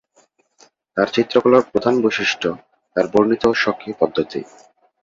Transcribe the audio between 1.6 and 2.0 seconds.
প্রধান